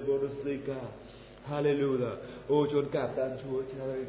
Bodosika. 0.00 0.80
Hallelujah. 1.44 2.16
ô 2.48 2.66
Chúa 2.70 2.82
cảm 2.92 3.08
tạ 3.16 3.28
Chúa 3.42 3.62
Cha 3.62 3.84
ơi. 3.84 4.04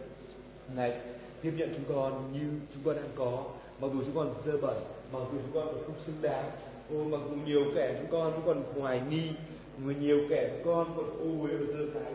Ngài 0.75 0.97
tiếp 1.41 1.53
nhận 1.57 1.69
chúng 1.75 1.95
con 1.95 2.31
như 2.33 2.49
chúng 2.73 2.83
con 2.83 2.95
đang 2.95 3.09
có. 3.15 3.43
Mặc 3.81 3.87
dù 3.93 4.01
chúng 4.05 4.15
con 4.15 4.33
dơ 4.45 4.57
bẩn, 4.57 4.77
mặc 5.13 5.19
dù 5.31 5.37
chúng 5.41 5.51
con 5.53 5.67
không 5.85 5.95
xứng 6.05 6.15
đáng. 6.21 6.51
Ô 6.91 7.03
mặc 7.03 7.21
dù 7.29 7.35
nhiều 7.45 7.65
kẻ 7.75 7.95
chúng 8.01 8.11
con 8.11 8.33
chúng 8.35 8.45
còn 8.45 8.63
hoài 8.81 9.01
nghi, 9.09 9.29
người 9.83 9.95
nhiều 9.95 10.19
kẻ 10.29 10.49
chúng 10.53 10.73
con 10.73 10.93
còn 10.95 11.05
ô 11.05 11.43
uế 11.45 11.53
và 11.53 11.65
dơ 11.73 11.85
dãi. 11.93 12.13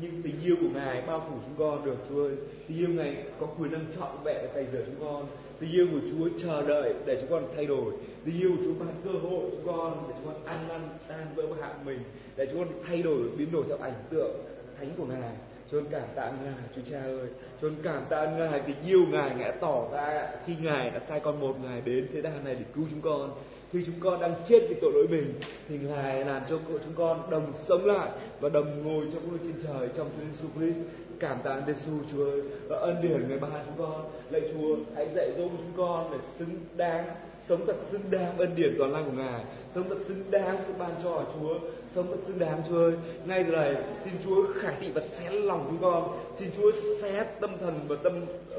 Nhưng 0.00 0.22
tình 0.22 0.34
yêu 0.44 0.56
của 0.60 0.68
Ngài 0.74 1.02
bao 1.06 1.26
phủ 1.28 1.34
chúng 1.46 1.54
con 1.58 1.84
được 1.84 1.96
Chúa 2.08 2.24
ơi. 2.24 2.36
Tình 2.68 2.78
yêu 2.78 2.88
Ngài 2.88 3.24
có 3.40 3.46
quyền 3.46 3.72
năng 3.72 3.84
trọn 3.96 4.10
vẹn 4.24 4.46
cày 4.54 4.66
rửa 4.72 4.82
chúng 4.86 5.06
con. 5.06 5.26
Tình 5.60 5.72
yêu 5.72 5.86
của 5.92 6.00
Chúa 6.10 6.28
chờ 6.38 6.62
đợi 6.68 6.94
để 7.06 7.18
chúng 7.20 7.30
con 7.30 7.44
thay 7.56 7.66
đổi. 7.66 7.92
Tình 8.24 8.40
yêu 8.40 8.50
của 8.50 8.62
Chúa 8.64 8.84
ban 8.84 8.94
cơ 9.04 9.10
hội 9.10 9.44
chúng 9.50 9.66
con 9.66 10.04
để 10.08 10.14
chúng 10.18 10.32
con 10.32 10.44
ăn 10.44 10.68
năn 10.68 10.80
tan 11.08 11.26
vỡ 11.34 11.42
hạ 11.60 11.74
mình 11.84 12.00
để 12.36 12.46
chúng 12.50 12.58
con 12.58 12.68
thay 12.86 13.02
đổi 13.02 13.28
biến 13.38 13.52
đổi 13.52 13.64
theo 13.68 13.78
ảnh 13.80 14.04
tượng 14.10 14.36
thánh 14.78 14.90
của 14.96 15.06
Ngài. 15.06 15.32
Chúa 15.70 15.82
cảm 15.90 16.08
tạ 16.14 16.32
Ngài, 16.44 16.54
Chúa 16.76 16.82
Cha 16.90 17.02
ơi. 17.02 17.26
Chúa 17.60 17.70
cảm 17.82 18.02
tạ 18.08 18.26
Ngài 18.38 18.60
tình 18.60 18.76
yêu 18.86 19.00
Ngài, 19.10 19.30
Ngài 19.36 19.50
đã 19.50 19.56
tỏ 19.60 19.88
ra 19.92 20.28
khi 20.46 20.54
Ngài 20.62 20.90
đã 20.90 20.98
sai 20.98 21.20
con 21.20 21.40
một 21.40 21.56
Ngài 21.62 21.80
đến 21.80 22.08
thế 22.12 22.22
gian 22.22 22.44
này 22.44 22.54
để 22.54 22.64
cứu 22.74 22.84
chúng 22.90 23.00
con. 23.00 23.30
Khi 23.72 23.82
chúng 23.86 24.00
con 24.00 24.20
đang 24.20 24.34
chết 24.48 24.66
vì 24.68 24.74
tội 24.80 24.92
lỗi 24.92 25.06
mình, 25.08 25.34
thì 25.68 25.78
Ngài 25.78 26.24
làm 26.24 26.42
cho 26.48 26.58
chúng 26.68 26.94
con 26.94 27.30
đồng 27.30 27.52
sống 27.68 27.86
lại 27.86 28.10
và 28.40 28.48
đồng 28.48 28.84
ngồi 28.84 29.06
trong 29.12 29.28
ngôi 29.28 29.38
trên 29.38 29.54
trời 29.62 29.88
trong 29.96 30.10
Chúa 30.16 30.24
Giêsu 30.32 30.48
Christ. 30.56 30.78
Cảm 31.20 31.38
tạ 31.44 31.56
Đức 31.66 31.72
Giêsu 31.74 31.92
Chúa 32.12 32.24
ơi, 32.24 32.40
và 32.68 32.76
ân 32.78 32.96
điển 33.02 33.28
người 33.28 33.38
ba 33.38 33.48
chúng 33.66 33.86
con. 33.86 34.10
Lạy 34.30 34.42
Chúa, 34.52 34.76
hãy 34.96 35.08
dạy 35.14 35.32
dỗ 35.38 35.42
chúng 35.42 35.72
con 35.76 36.10
để 36.12 36.18
xứng 36.38 36.58
đáng 36.76 37.04
sống 37.48 37.66
thật 37.66 37.76
xứng 37.90 38.10
đáng 38.10 38.38
ân 38.38 38.54
điển 38.56 38.74
toàn 38.78 38.92
năng 38.92 39.04
của 39.04 39.22
Ngài, 39.22 39.44
sống 39.74 39.88
thật 39.88 39.96
xứng 40.08 40.22
đáng 40.30 40.56
sự 40.66 40.72
ban 40.78 40.90
cho 41.04 41.10
của 41.10 41.24
Chúa, 41.34 41.54
sống 41.94 42.06
thật 42.10 42.16
xứng 42.26 42.38
đáng 42.38 42.62
Chúa 42.68 42.78
ơi. 42.78 42.92
Ngay 43.24 43.44
từ 43.44 43.52
này, 43.52 43.74
xin 44.04 44.12
Chúa 44.24 44.46
khải 44.54 44.74
thị 44.80 44.90
và 44.94 45.00
xé 45.00 45.30
lòng 45.30 45.64
chúng 45.68 45.78
con, 45.82 46.18
xin 46.38 46.48
Chúa 46.56 46.70
xé 47.02 47.24
tâm 47.40 47.50
thần 47.60 47.80
và 47.88 47.96
tâm 48.02 48.12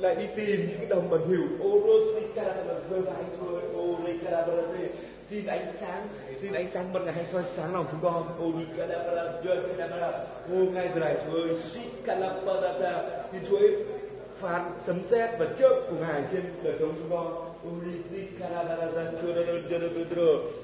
lại 0.00 0.14
đi 0.14 0.26
tìm 0.36 0.66
những 0.68 0.78
cái 0.78 0.86
đồng 0.86 1.10
bẩn 1.10 1.20
thỉu 1.28 1.68
orosikarabara 1.68 2.74
rơi 2.90 3.00
vào 3.00 3.14
anh 3.14 3.30
chúa 3.38 3.54
ơi. 3.54 3.62
Orikarabarade 3.76 4.88
xin 5.30 5.46
ánh 5.46 5.66
sáng, 5.80 6.08
xin 6.40 6.52
ánh 6.52 6.66
sáng 6.74 6.92
ban 6.92 7.04
ngày 7.04 7.14
hãy 7.14 7.24
soi 7.32 7.42
sáng 7.56 7.74
lòng 7.74 7.86
chúng 7.90 8.00
con. 8.02 8.22
Orikarabarade 8.42 9.38
ô 10.50 10.54
ngay 10.54 10.88
vâng, 10.88 10.94
giờ 10.94 11.00
này, 11.00 11.16
chúa 11.26 11.38
ơi 11.38 11.54
sikarabarade 11.72 13.22
xin 13.32 13.40
chúa 13.50 13.56
ơi 13.56 13.84
phán 14.40 14.72
sấm 14.86 14.96
sét 15.10 15.30
và 15.38 15.46
chớp 15.58 15.86
của 15.90 15.96
ngài 16.00 16.22
trên 16.32 16.42
đời 16.62 16.74
sống 16.80 16.92
chúng 16.98 17.10
con. 17.10 17.26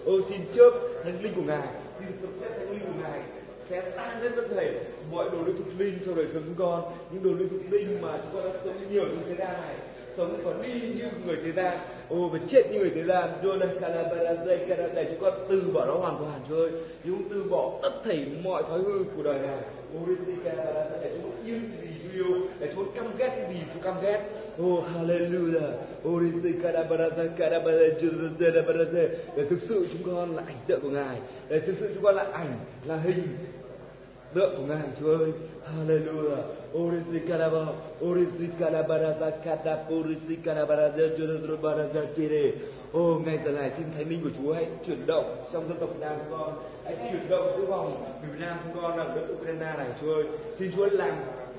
Ô 0.05 0.21
xin 0.29 0.41
chớp 0.55 0.71
thánh 1.05 1.23
linh 1.23 1.35
của 1.35 1.43
ngài, 1.43 1.69
xin 1.99 2.09
sấm 2.21 2.31
sét 2.41 2.51
thánh 2.59 2.71
linh 2.71 2.81
của 2.81 3.03
ngài 3.03 3.21
sẽ 3.71 3.81
tan 3.97 4.23
lên 4.23 4.33
tất 4.37 4.43
thể 4.51 4.81
mọi 5.11 5.31
đồ 5.33 5.39
lưu 5.39 5.55
thuộc 5.59 5.67
linh 5.79 5.99
trong 6.07 6.17
đời 6.17 6.27
sống 6.35 6.43
chúng 6.47 6.55
con. 6.59 6.83
Những 7.11 7.23
đồ 7.23 7.31
lưu 7.31 7.49
thuộc 7.49 7.61
linh 7.71 8.03
mà 8.03 8.19
chúng 8.23 8.43
con 8.43 8.53
đã 8.53 8.59
sống 8.65 8.75
nhiều 8.91 9.05
như 9.05 9.17
thế 9.27 9.35
gian 9.39 9.53
này, 9.63 9.75
sống 10.17 10.41
và 10.45 10.53
đi 10.63 10.81
như 10.81 11.05
người 11.27 11.37
thế 11.45 11.53
gian. 11.53 11.79
Ô, 12.09 12.29
và 12.29 12.39
chết 12.49 12.63
như 12.71 12.79
người 12.79 12.93
thế 12.95 13.03
gian. 13.03 13.29
Jonah 13.43 13.69
để 14.95 15.07
chúng 15.11 15.21
con 15.21 15.33
từ 15.49 15.63
bỏ 15.75 15.87
nó 15.87 15.95
hoàn 15.95 16.17
toàn, 16.19 16.41
Chúa 16.49 16.57
ơi. 16.57 16.71
Chúng 17.05 17.29
từ 17.31 17.45
bỏ 17.51 17.79
tất 17.83 17.93
thảy 18.05 18.27
mọi 18.45 18.63
thói 18.63 18.79
hư 18.79 19.05
của 19.17 19.23
đời 19.23 19.39
này. 19.39 19.59
Để 21.03 21.11
chúng 21.15 21.31
con 21.31 21.47
yêu 21.47 21.59
vì 21.81 21.89
Chúa 22.03 22.13
yêu 22.13 22.41
để 22.59 22.73
chúng 22.75 22.85
con 22.85 22.94
căm 23.05 23.17
ghét 23.19 23.47
vì 23.49 23.57
Chúa 23.75 23.81
căm 23.81 23.95
ghét 24.03 24.21
oh 24.63 24.85
hallelujah. 24.85 25.71
Oh, 26.09 26.23
Để 29.37 29.45
thực 29.51 29.59
sự 29.61 29.87
chúng 29.93 30.03
con 30.15 30.37
là 30.37 30.43
ảnh 30.47 30.57
tượng 30.67 30.81
của 30.83 30.91
Ngài. 30.91 31.19
Để 31.49 31.61
thực 31.61 31.75
sự 31.81 31.91
chúng 31.95 32.03
con 32.03 32.15
là 32.15 32.27
ảnh, 32.33 32.59
là 32.85 32.97
hình 32.97 33.37
tượng 34.35 34.55
của 34.57 34.67
Ngài, 34.67 34.89
Chúa 35.01 35.19
ơi. 35.19 35.33
Hallelujah. 35.65 36.43
Orisikaraba 36.75 37.67
Orisikarabaraza 38.01 39.31
Katapurisikarabaraza 39.45 41.17
Jodobaraza 41.17 42.07
Chire 42.17 42.53
Ô 42.93 43.21
ngay 43.27 43.39
giờ 43.45 43.51
này, 43.51 43.71
xin 43.77 43.87
Thánh 43.97 44.09
Linh 44.09 44.23
của 44.23 44.31
Chúa 44.39 44.53
hãy 44.53 44.67
chuyển 44.87 45.07
động 45.07 45.37
trong 45.53 45.69
dân 45.69 45.77
tộc 45.81 45.89
Việt 45.95 46.01
Nam 46.01 46.17
chúng 46.19 46.39
con. 46.39 46.53
Hãy 46.85 46.97
chuyển 47.13 47.29
động 47.29 47.55
giữa 47.59 47.65
vòng 47.65 48.05
Việt 48.23 48.39
Nam 48.41 48.59
chúng 48.65 48.83
con 48.83 48.99
ở 48.99 49.15
đất 49.15 49.27
Ukraine 49.33 49.73
này, 49.77 49.87
Chúa 50.01 50.15
ơi. 50.15 50.25
Xin 50.59 50.73
Chúa 50.77 50.87
làm 50.87 51.15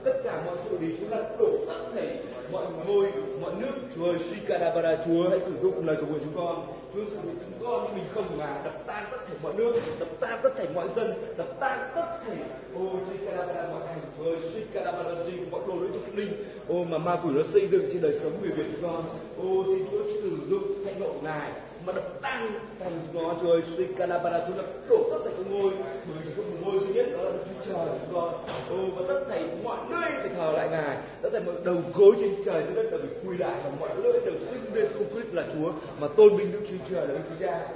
tất 0.05 0.21
cả 0.23 0.41
mọi 0.45 0.57
sự 0.65 0.77
thì 0.81 0.87
Chúa 0.99 1.09
đã 1.09 1.29
đổ 1.39 1.49
tất 1.67 1.79
thảy 1.93 2.17
mọi 2.51 2.65
ngôi 2.87 3.11
mọi 3.41 3.53
nước. 3.59 3.73
Chúa 3.95 4.05
ơi 4.05 4.15
Shikarabara 4.29 5.03
Chúa 5.05 5.29
hãy 5.29 5.39
sử 5.39 5.51
dụng 5.61 5.87
lời 5.87 5.95
cầu 5.99 6.05
nguyện 6.09 6.21
chúng 6.23 6.35
con. 6.35 6.67
Chúa 6.93 7.05
sử 7.05 7.15
dụng 7.15 7.35
chúng 7.45 7.67
con 7.67 7.83
nhưng 7.83 7.95
mình 7.95 8.05
không 8.13 8.37
mà 8.37 8.61
đập 8.63 8.83
tan 8.87 9.05
tất 9.11 9.17
thảy 9.27 9.37
mọi 9.43 9.53
nước 9.53 9.73
đập 9.99 10.07
tan 10.19 10.39
tất 10.43 10.49
thảy 10.57 10.67
mọi 10.73 10.87
dân 10.95 11.13
đập 11.37 11.47
tan 11.59 11.89
tất 11.95 12.05
thảy 12.25 12.37
ô 12.75 12.91
Shikarabara 13.11 13.69
mọi 13.71 13.81
thành 13.87 13.99
Chúa 14.17 14.23
ơi 14.23 14.37
Shikarabara 14.53 15.15
mọi 15.51 15.61
đồ 15.67 15.75
lỗi 15.75 15.89
thuộc 15.93 16.15
linh. 16.15 16.31
Ô 16.67 16.83
mà 16.83 16.97
ma 16.97 17.19
quỷ 17.23 17.29
nó 17.33 17.43
xây 17.43 17.67
dựng 17.67 17.89
trên 17.93 18.01
đời 18.01 18.19
sống 18.23 18.31
người 18.41 18.51
Việt 18.51 18.65
chúng 18.71 18.89
con. 18.89 19.03
Ô 19.37 19.63
xin 19.67 19.85
Chúa 19.91 20.03
sử 20.03 20.37
dụng 20.49 20.85
thánh 20.85 20.99
độ 20.99 21.13
ngài 21.23 21.51
mà 21.85 21.93
đập 21.93 22.21
tan 22.21 22.59
thành 22.79 22.99
nó 23.13 23.33
Chúa 23.41 23.51
ơi 23.51 23.61
Shikarabara 23.77 24.39
chúng 24.47 24.57
đã 24.57 24.63
đổ 24.89 25.09
tất 25.11 25.17
cả 25.25 25.31
các 25.37 25.45
ngôi 25.51 25.71
bởi 25.81 26.17
vì 26.25 26.31
có 26.37 26.43
một 26.43 26.57
ngôi 26.61 26.79
duy 26.79 26.93
nhất 26.93 27.05
đó 27.13 27.23
là 27.23 27.31
Chúa 27.31 27.65
Trời 27.65 27.87
chúng 27.99 28.13
con 28.13 28.33
ô 28.69 28.77
và 28.95 29.05
tất 29.07 29.25
thảy 29.29 29.43
mọi 29.63 29.77
nơi 29.89 30.11
phải 30.11 30.29
thờ 30.35 30.51
lại 30.51 30.69
ngài 30.69 30.97
tất 31.21 31.29
thảy 31.33 31.41
mọi 31.45 31.55
đầu 31.65 31.75
gối 31.93 32.15
trên 32.19 32.35
trời 32.45 32.63
dưới 32.65 32.75
đất 32.75 32.91
đều 32.91 32.99
phải 32.99 33.09
quỳ 33.25 33.37
lại 33.37 33.59
và 33.63 33.69
mọi 33.79 33.89
lưỡi 34.03 34.13
đều 34.25 34.33
xưng 34.51 34.75
Giêsu 34.75 34.99
Christ 35.13 35.33
là 35.33 35.43
Chúa 35.53 35.71
mà 35.99 36.07
tôn 36.07 36.37
vinh 36.37 36.51
Đức 36.51 36.61
Chúa 36.69 36.77
Trời 36.89 37.07
là 37.07 37.13
Đức 37.13 37.23
Chúa 37.29 37.45
Cha 37.45 37.67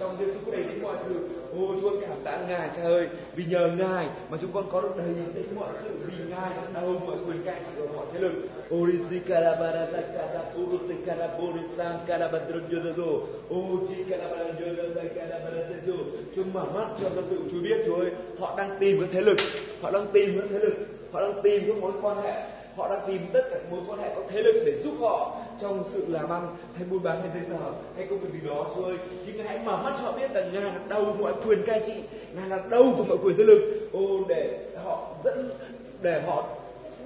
trong 0.00 0.16
Giêsu 0.18 0.38
có 0.46 0.52
đầy 0.52 0.62
đến 0.62 0.82
mọi 0.82 0.96
sự 1.08 1.28
ô 1.52 1.74
Chúa 1.80 2.00
cảm 2.00 2.18
tạ 2.24 2.38
ngài 2.48 2.70
cha 2.76 2.82
ơi 2.82 3.08
vì 3.36 3.44
nhờ 3.44 3.70
ngài 3.78 4.08
mà 4.30 4.38
chúng 4.40 4.52
con 4.52 4.70
có 4.72 4.80
được 4.80 4.96
đầy 4.96 5.08
đến 5.34 5.46
mọi 5.54 5.68
sự 5.82 5.88
vì 6.06 6.24
ngài 6.30 6.50
đã 6.74 6.80
ôm 6.80 6.96
mọi 7.06 7.16
quyền 7.26 7.42
cạnh 7.44 7.62
trị 7.66 7.72
và 7.80 7.92
mọi 7.96 8.06
thế 8.12 8.20
lực 8.20 8.32
Chúa 16.36 16.44
mở 16.54 16.64
mắt 16.74 16.88
cho 17.00 17.10
dân 17.10 17.24
sự 17.30 17.38
Chúa 17.52 17.60
biết 17.62 17.82
Chúa 17.86 17.94
ơi 17.94 18.10
họ 18.38 18.54
đang 18.56 18.76
tìm 18.80 19.00
cái 19.00 19.08
thế 19.12 19.20
lực. 19.20 19.36
Họ 19.80 19.90
đang 19.90 20.06
tìm 20.12 20.38
cái 20.38 20.48
thế 20.50 20.58
lực. 20.58 20.74
Họ 21.12 21.20
đang 21.20 21.40
tìm 21.42 21.62
cái 21.66 21.74
mối 21.80 21.92
quan 22.02 22.22
hệ. 22.22 22.42
Họ 22.76 22.88
đang 22.88 23.00
tìm 23.06 23.20
tất 23.32 23.40
cả 23.50 23.56
mối 23.70 23.80
quan 23.88 24.00
hệ 24.00 24.08
có 24.16 24.22
thế 24.28 24.42
lực 24.42 24.62
để 24.66 24.74
giúp 24.84 24.94
họ. 25.00 25.36
Trong 25.60 25.84
sự 25.92 26.04
làm 26.08 26.30
ăn, 26.30 26.56
hay 26.74 26.84
buôn 26.90 27.02
bán 27.02 27.20
hay 27.20 27.30
giấy 27.34 27.42
tờ, 27.50 27.64
hay 27.96 28.06
công 28.10 28.18
việc 28.18 28.28
gì 28.32 28.48
đó 28.48 28.66
Chúa 28.76 28.84
ơi 28.84 28.96
nhưng 29.26 29.46
hãy 29.46 29.58
mở 29.64 29.76
mắt 29.76 29.94
cho 29.98 30.04
họ 30.04 30.12
biết 30.12 30.34
rằng 30.34 30.52
ngài 30.52 30.62
là 30.62 30.80
đầu 30.88 31.04
của 31.04 31.22
mọi 31.22 31.32
quyền 31.46 31.62
cai 31.66 31.82
trị. 31.86 31.92
Ngài 32.34 32.48
là 32.48 32.58
đầu 32.70 32.84
của 32.96 33.04
mọi 33.04 33.18
quyền 33.22 33.36
thế 33.36 33.44
lực. 33.44 33.90
Ô, 33.92 34.00
để 34.28 34.58
họ 34.84 35.10
dẫn, 35.24 35.50
để 36.02 36.22
họ 36.26 36.44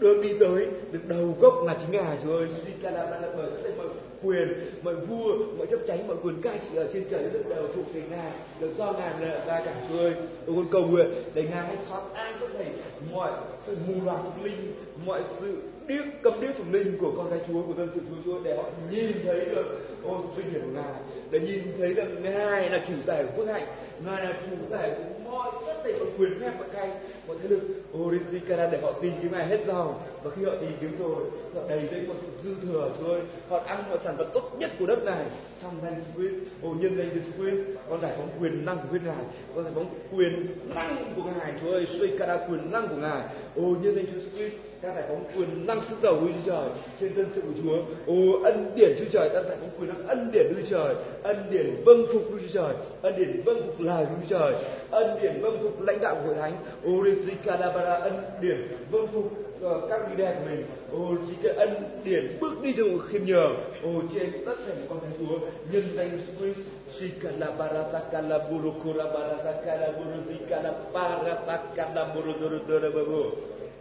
đường 0.03 0.23
đi 0.23 0.33
tới, 0.41 0.67
được 0.93 1.09
đầu 1.09 1.37
gốc 1.41 1.55
là 1.67 1.77
chính 1.81 1.91
ngài 1.91 2.19
Chúa 2.25 2.37
ơi 2.37 2.49
Sikala 2.67 3.03
là 3.03 3.29
bởi 3.37 3.51
tất 3.63 3.71
mọi 3.79 3.87
quyền, 4.23 4.49
mọi 4.83 4.95
vua, 4.95 5.37
mọi 5.59 5.67
chấp 5.67 5.81
tránh 5.87 6.09
mọi 6.09 6.17
quyền 6.23 6.43
cai 6.43 6.59
trị 6.59 6.77
ở 6.77 6.89
trên 6.93 7.05
trời 7.11 7.23
được 7.33 7.43
đầu 7.49 7.67
thuộc 7.75 7.95
về 7.95 8.03
ngài. 8.11 8.33
Được 8.61 8.71
do 8.79 8.93
ngài 8.93 9.21
là 9.21 9.45
ra 9.47 9.63
cả 9.65 9.75
Chúa 9.89 9.99
ơi 9.99 10.13
tôi 10.47 10.57
con 10.57 10.67
cầu 10.71 10.83
nguyện, 10.83 11.07
để 11.35 11.43
ngài 11.43 11.67
hãy 11.67 11.77
xóa 11.89 12.01
tan 12.15 12.35
có 12.41 12.47
thể. 12.59 12.67
Mọi 13.13 13.31
sự 13.67 13.77
mù 13.89 13.95
loà 14.05 14.17
thuộc 14.23 14.45
linh, 14.45 14.73
mọi 15.07 15.23
sự 15.41 15.63
điếc 15.87 16.05
cầm 16.23 16.41
điếc 16.41 16.57
thuộc 16.57 16.67
linh 16.73 16.99
của 17.01 17.13
con 17.17 17.31
cái 17.31 17.41
Chúa, 17.49 17.63
của 17.63 17.75
dân 17.77 17.89
sự 17.95 18.01
Chúa 18.11 18.23
Chúa, 18.25 18.41
để 18.45 18.57
họ 18.57 18.65
nhìn 18.91 19.13
thấy 19.25 19.45
được 19.45 19.81
ô 20.05 20.21
sự 20.23 20.43
vinh 20.43 20.53
hiển 20.53 20.63
của 20.63 20.81
ngài. 20.81 20.95
Để 21.31 21.41
nhìn 21.41 21.63
thấy 21.79 21.95
rằng 21.95 22.23
ngài 22.23 22.71
là 22.71 22.85
chủ 22.89 22.95
tài 23.07 23.25
của 23.25 23.31
phước 23.37 23.49
hạnh, 23.49 23.67
ngài 24.07 24.25
là 24.25 24.41
chủ 24.51 24.57
tài 24.71 24.91
của 24.91 25.31
mọi 25.31 25.51
tất 25.67 25.75
thể 25.85 25.93
mọi 25.99 26.09
quyền 26.19 26.41
phép 26.41 26.53
và 26.59 26.67
cay 26.73 26.91
một 27.27 27.35
thế 27.43 27.49
lực 27.49 27.61
Orishikara 27.99 28.67
để 28.67 28.79
họ 28.83 28.93
tìm 28.93 29.13
kiếm 29.23 29.33
ngài 29.33 29.47
hết 29.47 29.59
giàu 29.67 30.01
và 30.23 30.31
khi 30.37 30.45
họ 30.45 30.53
tìm 30.61 30.71
kiếm 30.81 30.97
rồi 30.99 31.25
họ 31.55 31.61
đầy 31.69 31.89
dẫy 31.91 32.01
một 32.09 32.15
sự 32.23 32.29
dư 32.45 32.55
thừa. 32.63 32.91
Rồi 33.01 33.21
họ 33.49 33.59
ăn 33.67 33.85
mọi 33.89 33.99
sản 34.05 34.17
vật 34.17 34.27
tốt 34.35 34.51
nhất 34.59 34.71
của 34.79 34.87
đất 34.87 35.05
này. 35.05 35.25
Trong 35.63 35.73
danh 35.83 35.95
Swiss 36.15 36.39
ô 36.63 36.75
nhân 36.81 36.97
danh 36.99 37.09
Swiss 37.39 37.65
con 37.89 38.01
giải 38.01 38.13
phóng 38.17 38.29
quyền 38.41 38.65
năng 38.65 38.77
của 38.77 38.89
bên 38.93 39.05
ngài. 39.05 39.25
Con 39.55 39.65
giải 39.65 39.73
phóng 39.75 39.89
quyền 40.13 40.47
năng 40.75 41.13
của 41.17 41.23
ngài. 41.23 41.53
Chúa 41.61 41.73
ơi 41.73 41.87
Shikara 41.87 42.47
quyền 42.49 42.73
năng 42.73 42.89
của 42.89 42.97
ngài. 42.97 43.23
Ô 43.57 43.63
nhân 43.63 43.95
danh 43.95 44.05
Jesus 44.05 44.37
Christ 44.37 44.55
ta 44.83 44.95
giải 44.95 45.05
phóng 45.09 45.25
quyền 45.37 45.67
năng 45.67 45.81
sức 45.81 45.97
giàu 46.03 46.17
Chúa 46.21 46.41
Trời. 46.47 46.69
Trên 47.01 47.15
dân 47.17 47.27
sự 47.35 47.41
của 47.41 47.63
Chúa. 47.63 47.77
Ô 48.07 48.43
ân 48.45 48.71
điển 48.77 48.97
Chúa 48.99 49.05
Trời, 49.13 49.29
ta 49.35 49.43
giải 49.43 49.57
phóng 49.61 49.71
quyền 49.79 49.89
năng 49.89 50.07
ân 50.07 50.31
điển 50.33 50.47
Chúa 50.55 50.67
Trời, 50.71 50.95
ân 51.23 51.37
điển 51.51 51.83
vâng 51.87 52.07
phục 52.13 52.23
Chúa 52.31 52.49
Trời, 52.53 52.75
ân 53.03 53.15
điển 53.17 53.43
vâng 53.45 53.63
phục 53.67 53.81
lời 53.81 54.07
Chúa 54.07 54.27
Trời, 54.29 54.55
ân 54.91 55.19
điển 55.23 55.41
vâng 55.41 55.59
phục 55.63 55.81
lãnh 55.81 56.01
đạo 56.01 56.15
của 56.15 56.27
hội 56.27 56.35
thánh. 56.35 56.53
Ô 56.85 57.03
Risikalabara 57.15 57.95
ân 57.95 58.23
điển 58.41 58.59
vâng 58.91 59.07
phục 59.13 59.25
uh, 59.25 59.63
ờ, 59.63 59.81
các 59.91 60.01
leader 60.01 60.39
của 60.39 60.45
mình. 60.51 60.65
Ô 60.93 61.17
chỉ 61.27 61.35
cái 61.43 61.53
ân 61.53 61.71
điển 62.05 62.39
bước 62.41 62.63
đi 62.63 62.73
trong 62.77 62.99
khiêm 63.09 63.25
nhường. 63.25 63.55
Ô 63.83 64.03
trên 64.15 64.31
tất 64.47 64.55
cả 64.67 64.75
những 64.79 64.87
con 64.89 65.01
thánh 65.01 65.13
Chúa 65.19 65.39
nhân 65.73 65.83
danh 65.95 66.19
Christ 66.39 66.59
Shikala 66.99 67.47
barasakala 67.59 68.39
burukura 68.39 69.05
barasakala 69.05 69.87
buruzikala 69.97 70.73
parasakala 70.93 72.15
buruzurudura 72.15 72.91
babu. 72.95 73.23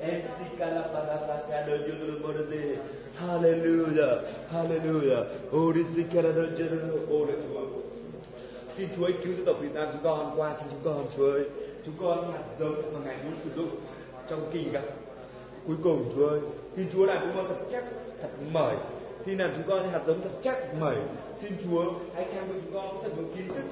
Esikala 0.01 0.81
parasakala 0.93 1.77
judurumurde. 1.85 2.75
Hallelujah. 3.15 4.13
Hallelujah. 4.51 5.25
Orisikala 5.51 6.29
judurumurde. 6.33 7.05
Ô 7.09 7.25
lạy 7.25 7.37
Chúa. 7.49 7.65
Xin 8.77 8.87
Chúa 8.95 9.03
hãy 9.03 9.13
cứu 9.23 9.33
dân 9.33 9.45
tộc 9.45 9.55
Việt 9.61 9.73
Nam 9.73 9.87
chúng 9.91 10.03
con 10.03 10.33
qua 10.35 10.53
cho 10.59 10.65
chúng 10.71 10.79
con 10.83 11.05
Chúa 11.17 11.31
ơi. 11.31 11.43
Chúng 11.85 11.95
con 12.01 12.31
hạt 12.31 12.43
giống 12.59 12.93
mà 12.93 12.99
Ngài 13.05 13.17
muốn 13.23 13.33
sử 13.43 13.49
dụng 13.55 13.69
trong 14.29 14.49
kỳ 14.53 14.69
gặp 14.69 14.83
cuối 15.67 15.75
cùng 15.83 16.11
Chúa 16.15 16.27
ơi. 16.27 16.39
Xin 16.75 16.87
Chúa 16.93 17.05
làm 17.05 17.17
chúng 17.21 17.35
con 17.35 17.47
thật 17.47 17.65
chắc, 17.71 17.83
thật 18.21 18.29
mởi. 18.51 18.75
Xin 19.25 19.37
làm 19.37 19.51
chúng 19.55 19.63
con 19.67 19.91
hạt 19.91 20.01
giống 20.07 20.21
thật 20.21 20.39
chắc, 20.43 20.79
mởi. 20.79 20.95
Xin 21.41 21.53
Chúa 21.63 21.83
hãy 22.15 22.27
trang 22.33 22.49
bị 22.49 22.55
chúng 22.63 22.73
con 22.73 23.03
thật 23.03 23.09
nhiều 23.17 23.25
kiến 23.35 23.47
thức 23.47 23.63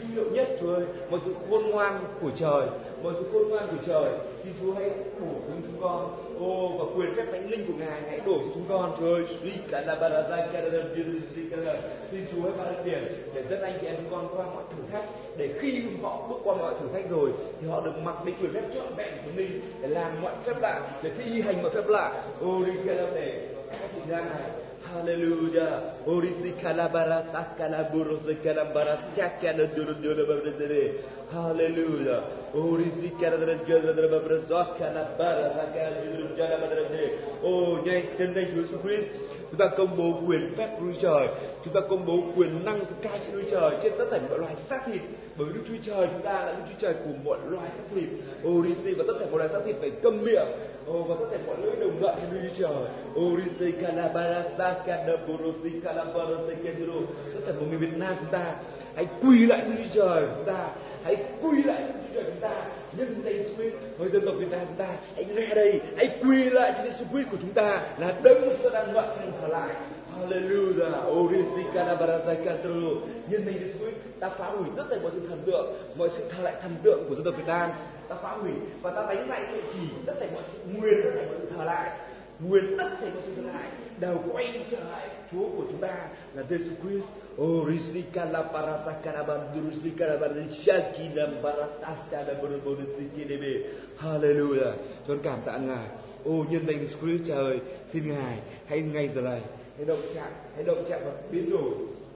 hữu 0.00 0.24
hiệu 0.24 0.34
nhất 0.34 0.48
Chúa 0.60 0.74
ơi, 0.74 0.84
một 1.10 1.18
sự 1.24 1.34
khôn 1.50 1.70
ngoan 1.70 2.04
của 2.20 2.30
trời, 2.38 2.66
một 3.02 3.12
sự 3.18 3.26
khôn 3.32 3.48
ngoan 3.48 3.66
của 3.70 3.82
trời. 3.86 4.12
Xin 4.44 4.52
Chúa 4.60 4.72
hãy 4.72 4.90
bổ 5.20 5.32
xuống 5.46 5.62
chúng 5.62 5.80
con, 5.80 6.16
ô 6.40 6.68
và 6.78 6.84
quyền 6.96 7.14
phép 7.16 7.24
thánh 7.32 7.50
linh 7.50 7.66
của 7.66 7.72
Ngài 7.78 8.00
hãy 8.08 8.20
đổ 8.26 8.32
cho 8.38 8.50
chúng 8.54 8.64
con 8.68 8.94
Chúa 8.98 9.14
ơi. 9.14 9.24
Suy 9.42 9.52
cả 9.70 9.80
là 9.80 9.94
bà 10.00 10.08
là 10.08 10.28
ra 10.28 10.46
cả 10.52 10.60
là 10.60 11.76
Xin 12.10 12.20
Chúa 12.32 12.42
hãy 12.42 12.52
ban 12.58 12.74
tiền 12.84 13.04
để 13.34 13.44
dẫn 13.50 13.62
anh 13.62 13.78
chị 13.80 13.86
em 13.86 13.96
chúng 13.96 14.10
con 14.10 14.36
qua 14.36 14.46
mọi 14.54 14.64
thử 14.76 14.82
thách, 14.92 15.04
để 15.36 15.48
khi 15.60 15.82
họ 16.02 16.26
bước 16.28 16.38
qua 16.44 16.54
mọi 16.56 16.74
thử 16.80 16.86
thách 16.92 17.10
rồi 17.10 17.30
thì 17.60 17.68
họ 17.68 17.80
được 17.80 17.92
mặc 18.04 18.16
định 18.24 18.34
quyền 18.40 18.52
phép 18.52 18.62
trọn 18.74 18.86
vẹn 18.96 19.12
của 19.24 19.30
mình 19.36 19.60
để 19.80 19.88
làm 19.88 20.22
mọi 20.22 20.34
phép 20.44 20.54
lạ, 20.62 20.80
để 21.02 21.10
thi 21.18 21.40
hành 21.40 21.62
mọi 21.62 21.70
phép 21.74 21.88
lạ. 21.88 22.22
Ô 22.40 22.64
đi 22.64 22.72
kia 22.84 22.94
để 23.14 23.48
các 23.70 23.90
chị 23.94 24.00
ra 24.08 24.20
này 24.20 24.50
Hallelujah. 24.88 26.00
Orisi 26.08 26.56
kalabara 26.56 27.28
akala 27.36 27.92
buru 27.92 28.24
sekala 28.24 28.72
barat 28.72 29.12
cakala 29.12 29.68
duru 29.76 29.94
duru 30.00 30.24
berdiri. 30.24 31.17
Hallelujah. 31.32 32.22
Orisi 32.54 33.12
kalabara 33.20 33.54
jadra 33.68 34.08
babra 34.08 34.40
sakala 34.48 35.04
bara 35.18 35.52
sakala 35.56 36.00
duru 36.08 36.34
jara 36.36 36.56
babredere. 36.56 37.18
Oh, 37.44 37.84
nhanh 37.84 38.04
trên 38.18 38.34
danh 38.34 38.46
Chúa 38.54 38.62
Jesus 38.62 38.82
Christ. 38.82 39.08
Chúng 39.50 39.58
ta 39.58 39.66
công 39.76 39.96
bố 39.96 40.20
quyền 40.26 40.54
phép 40.56 40.68
của 40.78 40.86
Chúa 40.92 41.00
Trời. 41.00 41.28
Chúng 41.64 41.74
ta 41.74 41.80
công 41.90 42.06
bố 42.06 42.14
quyền 42.36 42.64
năng 42.64 42.84
sự 42.88 42.94
cai 43.02 43.18
trị 43.18 43.26
Chúa 43.32 43.50
Trời 43.50 43.70
trên 43.82 43.92
tất 43.98 44.04
cả 44.10 44.18
mọi 44.30 44.38
loài 44.38 44.54
xác 44.68 44.80
thịt. 44.86 45.00
Bởi 45.36 45.46
vì 45.46 45.52
Đức 45.54 45.60
Chúa 45.68 45.92
Trời 45.92 46.06
chúng 46.12 46.22
ta 46.22 46.32
là 46.32 46.52
Đức 46.52 46.62
Chúa 46.68 46.78
Trời 46.78 46.94
của 47.04 47.10
mọi 47.24 47.38
loài 47.48 47.68
xác 47.76 47.84
thịt. 47.94 48.08
Orisi 48.48 48.94
và 48.94 49.04
tất 49.06 49.14
cả 49.20 49.26
mọi 49.30 49.38
loài 49.38 49.48
xác 49.48 49.60
thịt 49.64 49.76
phải 49.80 49.90
câm 50.02 50.24
miệng. 50.24 50.48
Ô 50.86 51.02
và 51.02 51.14
tất 51.20 51.26
cả 51.30 51.38
mọi 51.46 51.56
lưỡi 51.62 51.76
đồng 51.80 52.00
đoạn 52.00 52.18
trên 52.20 52.42
Đức 52.42 52.48
Chúa 52.48 52.68
Trời. 52.68 52.84
Orisi 53.24 53.72
kalabara 53.72 54.44
sakala 54.58 55.16
borosi 55.26 55.80
kalabara 55.84 56.36
sekendro. 56.48 57.00
Tất 57.34 57.40
cả 57.46 57.52
mọi 57.60 57.68
người 57.68 57.78
Việt 57.78 57.96
Nam 57.96 58.14
chúng 58.20 58.30
ta 58.30 58.54
hãy 58.94 59.06
quỳ 59.22 59.46
lại 59.46 59.64
với 59.68 59.76
Chúa 59.76 59.94
Trời 59.94 60.26
chúng 60.36 60.44
ta 60.44 60.68
hãy 61.04 61.16
quỳ 61.42 61.62
lại 61.62 61.82
với 61.82 61.92
Chúa 61.92 62.14
Trời 62.14 62.24
chúng 62.26 62.40
ta 62.40 62.50
nhân 62.96 63.22
danh 63.24 63.34
Jesus 63.34 63.70
với 63.98 64.10
dân 64.10 64.22
tộc 64.26 64.34
Việt 64.38 64.50
Nam 64.50 64.60
chúng 64.66 64.86
ta 64.86 64.88
hãy 65.14 65.24
nghe 65.24 65.54
đây 65.54 65.80
hãy 65.96 66.18
quỳ 66.22 66.50
lại 66.50 66.72
cho 66.76 66.84
Jesus 66.84 67.08
Christ 67.12 67.30
của 67.30 67.36
chúng 67.40 67.52
ta 67.52 67.86
là 67.98 68.14
đấng 68.22 68.40
mà 68.40 68.54
chúng 68.62 68.72
ta 68.72 68.80
đang 68.80 68.92
ngợi 68.92 69.06
khen 69.18 69.32
trở 69.40 69.48
lại 69.48 69.74
Hallelujah. 70.18 71.06
Orisikana 71.10 71.94
Barasakatru. 71.94 73.06
Nhân 73.30 73.44
danh 73.46 73.54
Jesus 73.54 73.78
Christ, 73.78 73.96
ta 74.20 74.28
phá 74.28 74.46
hủy 74.46 74.68
tất 74.76 74.84
cả 74.90 74.96
mọi 75.02 75.10
sự 75.14 75.28
thần 75.28 75.42
tượng, 75.46 75.66
mọi 75.96 76.08
sự 76.16 76.24
thờ 76.30 76.42
lại 76.42 76.54
thần 76.62 76.76
tượng 76.82 77.04
của 77.08 77.14
dân 77.14 77.24
tộc 77.24 77.34
Việt 77.36 77.46
Nam. 77.46 77.70
Ta 78.08 78.16
phá 78.22 78.30
hủy 78.30 78.52
và 78.82 78.90
ta 78.90 79.02
đánh 79.06 79.28
lại 79.28 79.42
địa 79.52 79.62
chỉ 79.72 79.80
tất 80.06 80.14
cả 80.20 80.26
mọi 80.34 80.42
sự 80.52 80.58
nguyên, 80.72 80.94
tất 81.04 81.10
cả 81.14 81.22
mọi 81.28 81.36
sự 81.40 81.46
thờ 81.56 81.64
lại 81.64 81.90
nguyên 82.40 82.78
tất 82.78 82.88
cả 83.00 83.06
mọi 83.14 83.22
sự 83.26 83.34
thờ 83.36 83.42
lại 83.42 83.68
đều 84.00 84.18
quay 84.32 84.64
trở 84.70 84.80
lại 84.80 85.08
Chúa 85.32 85.48
của 85.56 85.64
chúng 85.70 85.80
ta 85.80 86.08
là 86.34 86.42
Jesus 86.48 86.74
Christ. 86.82 87.06
Oh, 87.42 87.68
Risikala 87.68 88.42
Parasakara 88.42 89.22
Bandurusikara 89.22 90.16
Bandishakina 90.16 91.26
Parasakara 91.42 92.34
Bandurusikidebe. 92.42 93.68
Hallelujah. 93.96 94.74
Con 95.08 95.18
cảm 95.22 95.38
tạ 95.44 95.56
Ngài. 95.56 95.88
Ô 96.24 96.44
nhân 96.50 96.66
danh 96.66 96.76
Jesus 96.76 97.00
Christ 97.00 97.28
trời 97.28 97.60
xin 97.92 98.08
Ngài 98.08 98.38
hãy 98.66 98.80
ngay 98.80 99.08
giờ 99.14 99.20
này 99.20 99.40
hãy 99.76 99.86
động 99.86 100.00
chạm, 100.14 100.30
hãy 100.54 100.64
động 100.64 100.84
chạm 100.88 101.00
và 101.04 101.12
biến 101.30 101.50
đổi 101.50 101.72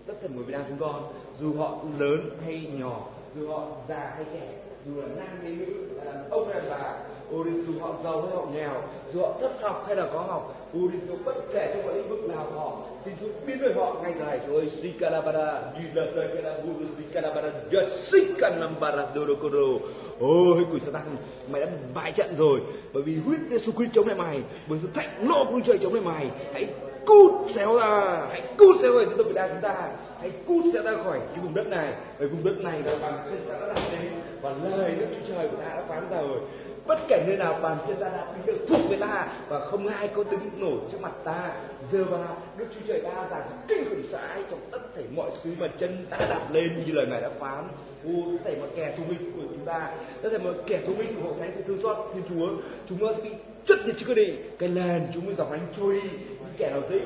tất 0.06 0.14
cả 0.22 0.28
người 0.34 0.44
Việt 0.44 0.52
Nam 0.52 0.62
chúng 0.68 0.78
con, 0.78 1.12
dù 1.40 1.54
họ 1.54 1.84
lớn 1.98 2.30
hay 2.44 2.66
nhỏ, 2.78 3.08
dù 3.36 3.48
họ 3.48 3.66
già 3.88 4.12
hay 4.16 4.24
trẻ, 4.32 4.48
dù 4.86 5.00
là 5.00 5.06
nam 5.16 5.38
hay 5.42 5.50
nữ, 5.50 5.74
là 5.96 6.04
đàn 6.04 6.30
ông 6.30 6.48
hay 6.52 6.62
bà, 6.70 6.98
Ôi 7.32 7.44
dù 7.66 7.72
họ 7.80 7.94
giàu 8.04 8.22
hay 8.22 8.36
họ 8.36 8.44
nghèo, 8.54 8.82
dù 9.12 9.20
họ 9.20 9.32
thất 9.40 9.52
học 9.62 9.84
hay 9.86 9.96
là 9.96 10.06
có 10.12 10.18
học, 10.20 10.54
Ôi 10.74 10.88
dù 11.08 11.14
bất 11.24 11.34
kể 11.52 11.70
trong 11.74 11.86
mọi 11.86 11.94
lĩnh 11.94 12.08
vực 12.08 12.28
nào 12.28 12.46
của 12.50 12.60
họ, 12.60 12.76
xin 13.04 13.14
Chúa 13.20 13.26
biến 13.46 13.58
đổi 13.60 13.72
họ 13.74 13.96
ngay 14.02 14.12
giờ 14.18 14.24
này. 14.24 14.40
Chúa 14.46 14.54
ơi, 14.58 14.70
Sikalabara, 14.82 15.62
Yudatakara, 15.74 16.54
Guru 16.64 16.86
Sikalabara, 16.98 17.50
Yasikanambara, 17.72 19.06
Dorokoro. 19.14 19.86
Ôi 20.20 20.64
quỷ 20.72 20.80
Satan, 20.86 21.16
mày 21.50 21.60
đã 21.60 21.66
bại 21.94 22.12
trận 22.12 22.34
rồi, 22.38 22.60
bởi 22.92 23.02
vì 23.02 23.16
huyết 23.26 23.40
Giêsu 23.50 23.72
Christ 23.72 23.92
chống 23.92 24.06
lại 24.06 24.16
mày, 24.16 24.42
bởi 24.68 24.78
sự 24.82 24.88
thạnh 24.94 25.28
nộ 25.28 25.44
của 25.50 25.60
trời 25.64 25.78
chống 25.78 25.94
lại 25.94 26.04
mày. 26.04 26.30
Hãy 26.52 26.66
cút 27.06 27.32
xéo 27.54 27.76
ra, 27.76 28.26
hãy 28.30 28.42
cút 28.58 28.76
xéo 28.82 28.92
ra 28.92 29.04
dân 29.04 29.18
tộc 29.18 29.26
Việt 29.26 29.34
Nam 29.34 29.48
chúng 29.52 29.62
ta, 29.62 29.88
hãy 30.20 30.30
cút 30.46 30.64
xéo 30.72 30.82
ra 30.82 30.92
khỏi 31.04 31.20
cái 31.34 31.38
vùng 31.42 31.54
đất 31.54 31.66
này, 31.66 31.92
bởi 32.18 32.28
vùng 32.28 32.44
đất 32.44 32.56
này 32.58 32.82
là 32.84 32.98
bằng 33.02 33.18
chân 33.30 33.40
ta 33.48 33.54
đã 33.60 33.66
đặt 33.74 33.82
đến 33.92 34.12
và 34.42 34.54
lời 34.70 34.94
Đức 35.00 35.06
Chúa 35.10 35.34
Trời 35.34 35.48
của 35.48 35.56
ta 35.56 35.68
đã 35.68 35.82
phán 35.88 36.10
ra 36.10 36.20
rồi 36.20 36.38
bất 36.86 36.98
kể 37.08 37.24
nơi 37.26 37.36
nào 37.36 37.58
bàn 37.62 37.78
chân 37.88 37.96
ta 38.00 38.08
đã 38.08 38.26
bị 38.34 38.52
được 38.52 38.58
thuộc 38.68 38.80
về 38.90 38.96
ta 38.96 39.26
và 39.48 39.60
không 39.60 39.88
ai 39.88 40.08
có 40.08 40.24
tính 40.24 40.40
nổi 40.56 40.78
trước 40.92 40.98
mặt 41.00 41.12
ta. 41.24 41.54
Giờ 41.92 42.04
ba 42.04 42.26
đức 42.58 42.66
chúa 42.74 42.80
trời 42.86 43.00
ta 43.00 43.28
rằng 43.30 43.42
sự 43.48 43.54
kinh 43.68 43.84
khủng 43.88 44.02
sợ 44.10 44.18
ai 44.18 44.42
trong 44.50 44.60
tất 44.70 44.78
thể 44.96 45.02
mọi 45.16 45.30
thứ 45.42 45.50
mà 45.58 45.68
chân 45.78 46.06
ta 46.10 46.16
đặt 46.16 46.48
lên 46.52 46.84
như 46.86 46.92
lời 46.92 47.06
ngài 47.10 47.20
đã 47.20 47.30
phán. 47.38 47.64
Ô, 48.06 48.12
tất 48.32 48.38
thể 48.44 48.56
mọi 48.60 48.68
kẻ 48.76 48.94
thù 48.96 49.04
minh 49.08 49.32
của 49.36 49.42
chúng 49.42 49.64
ta, 49.64 49.94
tất 50.22 50.28
thể 50.32 50.38
mọi 50.38 50.54
kẻ 50.66 50.80
thù 50.86 50.94
minh 50.94 51.14
của 51.16 51.22
hội 51.28 51.34
thánh 51.40 51.52
sẽ 51.54 51.62
thương 51.62 51.82
xót 51.82 51.96
thiên 52.14 52.22
chúa. 52.28 52.48
Chúng 52.88 52.98
nó 53.00 53.12
sẽ 53.12 53.22
bị 53.22 53.30
chất 53.66 53.78
như 53.86 53.92
chứ 53.98 54.06
cơ 54.06 54.14
đi 54.14 54.34
cái 54.58 54.68
làn 54.68 55.06
chúng 55.14 55.26
mới 55.26 55.34
dòng 55.34 55.52
ánh 55.52 55.66
trôi 55.78 55.94
đi. 55.94 56.08
Những 56.28 56.54
kẻ 56.56 56.70
nào 56.70 56.82
thấy 56.88 57.00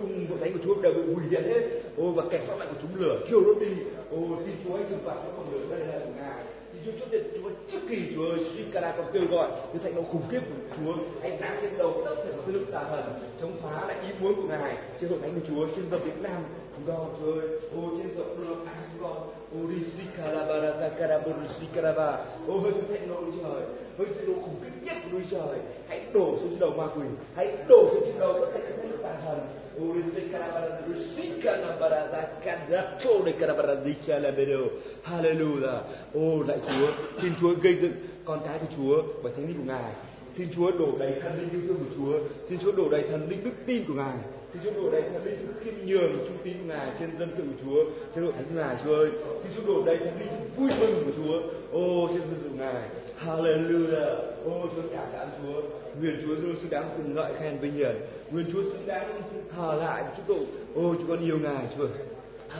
cùng 0.00 0.26
hội 0.28 0.38
thánh 0.40 0.52
của 0.52 0.58
chúa 0.64 0.82
đều 0.82 0.92
bị 0.92 1.14
hủy 1.14 1.24
diệt 1.30 1.44
hết. 1.44 1.60
Ô, 1.96 2.10
và 2.10 2.22
kẻ 2.30 2.40
sót 2.46 2.56
lại 2.58 2.68
của 2.70 2.78
chúng 2.82 3.02
lửa 3.02 3.18
thiêu 3.28 3.40
đốt 3.44 3.56
đi. 3.60 3.72
Ô, 4.10 4.18
xin 4.44 4.54
chúa 4.64 4.76
anh 4.76 4.86
trừng 4.90 4.98
phạt 5.04 5.14
những 5.14 5.34
con 5.36 5.50
người 5.50 5.78
đây 5.78 5.88
là 5.88 5.98
của 5.98 6.12
ngài. 6.16 6.43
Chúa 6.84 6.92
chốt 7.00 7.08
điện 7.10 7.22
Chúa 7.34 7.50
trước 7.70 7.78
kỳ 7.88 8.12
Chúa 8.14 8.30
ơi 8.30 8.38
Shikara 8.56 8.94
còn 8.96 9.06
kêu 9.12 9.22
gọi 9.30 9.50
cái 9.50 9.80
thành 9.82 9.94
nó 9.94 10.02
khủng 10.02 10.22
khiếp 10.30 10.40
của 10.48 10.76
Chúa 10.76 10.94
hãy 11.22 11.36
sáng 11.40 11.58
trên 11.62 11.78
đầu 11.78 12.02
tất 12.04 12.14
cả 12.16 12.30
mọi 12.36 12.42
thế 12.46 12.52
lực 12.52 12.63
tà 12.74 12.82
thần, 12.90 13.04
chống 13.40 13.52
phá 13.62 13.86
lại 13.88 13.96
ý 14.02 14.08
muốn 14.20 14.34
của 14.34 14.48
Ngài. 14.48 14.76
Trên 15.00 15.10
hội 15.10 15.18
thánh 15.22 15.34
của 15.34 15.46
Chúa, 15.48 15.66
trên 15.76 15.84
dòng 15.90 16.04
Việt 16.04 16.18
Nam, 16.22 16.42
chúng 16.76 16.86
con 16.86 17.14
Chúa 17.20 17.32
ơi 17.32 17.48
ô, 17.76 17.82
trên 17.98 18.08
dòng 18.16 18.36
đường 18.38 18.66
Anh 18.66 18.76
chúng 18.92 19.02
con, 19.02 19.16
ô, 19.54 19.58
đi 19.70 19.76
Shikara 19.84 20.46
Barazakara 20.48 21.20
Shikara 21.60 21.92
ba 21.92 22.18
ô, 22.48 22.58
với 22.58 22.72
sự 22.72 22.82
thạnh 22.90 23.08
nộ 23.08 23.20
trời, 23.42 23.62
với 23.96 24.06
sự 24.14 24.26
nộ 24.26 24.34
khủng 24.42 24.56
khiếp 24.64 24.70
nhất 24.82 24.96
của 25.04 25.10
núi 25.12 25.22
trời, 25.30 25.58
hãy 25.88 26.04
đổ 26.14 26.36
xuống 26.40 26.50
trên 26.50 26.60
đầu 26.60 26.70
ma 26.70 26.86
quỷ, 26.96 27.06
hãy 27.34 27.56
đổ 27.68 27.88
xuống 27.92 28.02
trên 28.06 28.18
đầu 28.18 28.32
tất 28.40 28.46
cả 28.54 28.60
các 28.68 28.74
thế 28.82 28.88
tà 29.02 29.14
thần. 29.24 29.38
Ô, 29.80 29.94
đi 29.94 30.02
Shikara 30.14 30.78
Shikara 31.16 31.76
Barazakara 31.80 32.98
Shikara 33.00 33.54
Barazikara 33.54 34.68
Hallelujah. 35.04 35.78
Ô 36.14 36.42
lại 36.48 36.58
Chúa 36.68 36.92
xin 37.22 37.32
Chúa 37.40 37.54
gây 37.62 37.74
dựng 37.74 37.92
con 38.24 38.40
cái 38.46 38.58
của 38.58 38.66
Chúa 38.76 39.02
bởi 39.22 39.32
thánh 39.36 39.46
linh 39.46 39.56
của 39.58 39.64
Ngài 39.66 39.92
xin 40.36 40.48
Chúa 40.56 40.70
đổ 40.70 40.88
đầy 40.98 41.20
thần 41.22 41.38
linh 41.38 41.50
yêu 41.50 41.60
thương 41.66 41.78
của 41.78 41.94
Chúa. 41.96 42.18
Xin 42.48 42.58
Chúa 42.58 42.72
đổ 42.72 42.88
đầy 42.88 43.02
thần 43.10 43.28
linh 43.28 43.44
đức 43.44 43.50
tin 43.66 43.84
của 43.88 43.94
Ngài. 43.94 44.16
Xin 44.52 44.62
Chúa 44.64 44.82
đổ 44.82 44.90
đầy 44.90 45.02
thần 45.02 45.24
linh 45.24 45.36
sự 45.46 45.52
khiêm 45.64 45.74
nhường, 45.86 46.12
trung 46.12 46.36
tín 46.44 46.54
của 46.58 46.68
Ngài 46.68 46.90
trên 46.98 47.18
dân 47.18 47.28
sự 47.36 47.42
của 47.42 47.64
Chúa. 47.64 47.84
Trên 48.14 48.24
hội 48.24 48.32
thánh 48.32 48.44
của 48.44 48.54
Ngài, 48.54 48.76
Chúa 48.84 48.94
ơi. 48.94 49.10
Xin 49.42 49.52
Chúa 49.56 49.74
đổ 49.74 49.82
đầy 49.86 49.96
thần 49.96 50.18
linh 50.20 50.28
vui 50.56 50.70
mừng 50.80 51.04
của 51.04 51.12
Chúa. 51.16 51.40
Ô, 51.78 52.08
trên 52.08 52.20
dân 52.20 52.38
sự 52.42 52.48
của 52.48 52.56
Ngài. 52.58 52.82
Hallelujah. 53.24 54.16
Ô, 54.44 54.66
Chúa 54.76 54.82
cảm 54.92 55.06
tạ 55.12 55.26
Chúa. 55.42 55.60
Nguyện 56.00 56.16
Chúa 56.22 56.34
luôn 56.34 56.56
xứng 56.60 56.70
đáng 56.70 56.88
sự 56.96 57.02
ngợi 57.04 57.32
khen 57.40 57.58
vinh 57.58 57.72
hiển. 57.72 57.96
Nguyện 58.30 58.46
Chúa 58.52 58.62
xứng 58.62 58.86
đáng 58.86 59.22
sự 59.32 59.40
thờ 59.56 59.76
lại 59.80 60.02
của 60.02 60.12
chúng 60.16 60.26
tôi 60.36 60.46
ô 60.74 60.94
chúng 60.94 61.08
con 61.08 61.24
yêu 61.24 61.38
Ngài, 61.38 61.66
Chúa 61.76 61.86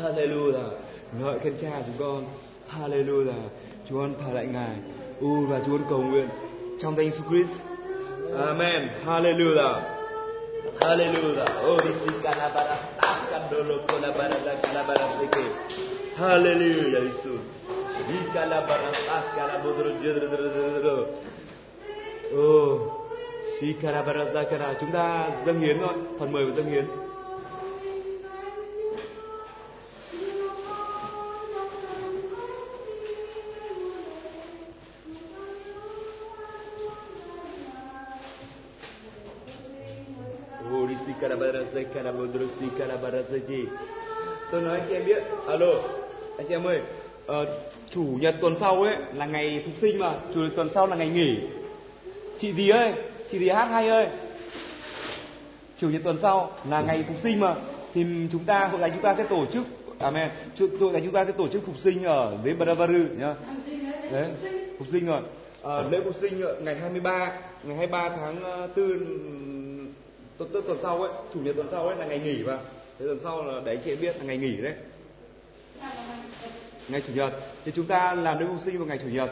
Hallelujah. 0.00 0.68
Ngợi 1.20 1.38
khen 1.38 1.54
Cha 1.60 1.82
chúng 1.86 1.96
con. 1.98 2.24
Hallelujah. 2.68 3.48
Chúa 3.88 3.98
con 3.98 4.14
thờ 4.24 4.32
lại 4.32 4.46
Ngài. 4.46 4.76
U 5.20 5.46
và 5.46 5.60
Chúa 5.66 5.78
con 5.78 5.86
cầu 5.88 6.02
nguyện 6.02 6.28
trong 6.80 6.96
danh 6.96 7.10
Jesus 7.10 7.26
Christ. 7.28 7.54
Amen. 8.36 8.88
Hallelujah. 9.04 9.82
Hallelujah. 10.80 11.46
Oh, 11.62 11.78
this 11.78 11.96
is 12.02 12.22
kalabara. 12.22 12.78
Kandolo 13.30 13.86
kolabara 13.86 14.38
kalabara 14.62 15.06
seke. 15.20 15.44
Hallelujah, 16.16 17.00
Jesus. 17.00 17.40
Di 18.08 18.18
kalabara 18.34 18.90
kalabodro 19.36 19.90
jedro 20.02 21.06
Oh, 22.34 23.06
si 23.60 23.74
kalabara 23.74 24.32
zakara. 24.32 24.74
Chúng 24.80 24.92
ta 24.92 25.30
dâng 25.46 25.60
hiến 25.60 25.78
thôi. 25.80 25.94
Phần 26.18 26.32
10 26.32 26.44
của 26.46 26.52
dâng 26.56 26.66
hiến. 26.66 27.03
Tôi 44.50 44.60
nói 44.62 44.78
anh 44.78 44.86
chị 44.88 44.94
em 44.94 45.04
biết, 45.06 45.22
alo, 45.46 45.72
anh 46.38 46.46
chị 46.48 46.54
em 46.54 46.66
ơi, 46.66 46.80
uh, 47.26 47.48
chủ 47.90 48.04
nhật 48.20 48.34
tuần 48.40 48.54
sau 48.60 48.82
ấy 48.82 48.96
là 49.14 49.26
ngày 49.26 49.62
phục 49.66 49.74
sinh 49.80 49.98
mà, 49.98 50.14
chủ 50.34 50.40
nhật 50.40 50.52
tuần 50.56 50.68
sau 50.74 50.86
là 50.86 50.96
ngày 50.96 51.08
nghỉ. 51.08 51.38
Chị 52.38 52.52
gì 52.52 52.68
ơi, 52.68 52.92
chị 53.30 53.38
gì 53.38 53.48
hát 53.48 53.64
hay 53.64 53.88
ơi, 53.88 54.06
chủ 55.78 55.90
nhật 55.90 56.02
tuần 56.04 56.18
sau 56.22 56.52
là 56.70 56.80
ngày 56.80 57.04
phục 57.08 57.16
sinh 57.22 57.40
mà, 57.40 57.54
thì 57.94 58.04
chúng 58.32 58.44
ta 58.44 58.66
hội 58.66 58.80
thánh 58.80 58.90
chúng 58.92 59.02
ta 59.02 59.14
sẽ 59.14 59.24
tổ 59.30 59.46
chức, 59.52 59.64
amen, 59.98 60.30
hội 60.80 60.92
thánh 60.92 61.04
chúng 61.04 61.12
ta 61.14 61.24
sẽ 61.24 61.32
tổ 61.32 61.48
chức 61.48 61.66
phục 61.66 61.78
sinh 61.78 62.04
ở 62.04 62.36
dưới 62.44 62.54
Badavaru 62.54 63.04
nhá. 63.18 63.34
Đấy, 64.12 64.30
phục 64.78 64.88
sinh 64.92 65.06
rồi. 65.06 65.20
À, 65.62 65.82
lễ 65.90 65.98
phục 66.04 66.14
sinh 66.20 66.40
ngày 66.60 66.74
23 66.74 67.32
ngày 67.64 67.76
23 67.76 68.08
tháng 68.16 68.42
ờ, 68.42 68.68
4 68.76 69.53
tuần, 70.38 70.50
tuần, 70.52 70.64
tuần 70.66 70.78
sau 70.82 71.02
ấy 71.02 71.12
chủ 71.34 71.40
nhật 71.40 71.56
tuần 71.56 71.68
sau 71.70 71.86
ấy 71.86 71.96
là 71.96 72.06
ngày 72.06 72.18
nghỉ 72.18 72.42
mà. 72.42 72.58
Thế 72.98 73.06
tuần 73.06 73.18
sau 73.22 73.44
là 73.44 73.60
để 73.64 73.76
chị 73.84 73.92
em 73.92 74.00
biết 74.00 74.16
là 74.18 74.24
ngày 74.24 74.36
nghỉ 74.36 74.56
đấy. 74.56 74.74
Ngày 76.88 77.02
chủ 77.06 77.12
nhật. 77.14 77.32
Thì 77.64 77.72
chúng 77.74 77.86
ta 77.86 78.14
làm 78.14 78.38
lễ 78.38 78.46
phục 78.48 78.60
sinh 78.64 78.78
vào 78.78 78.86
ngày 78.86 78.98
chủ 78.98 79.08
nhật. 79.08 79.30